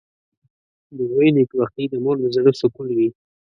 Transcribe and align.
•د 0.97 0.99
زوی 1.11 1.29
نېکبختي 1.35 1.83
د 1.89 1.95
مور 2.03 2.15
د 2.21 2.25
زړۀ 2.35 2.51
سکون 2.61 2.87
وي. 2.97 3.09